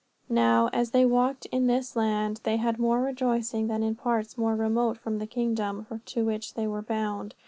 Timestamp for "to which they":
6.05-6.65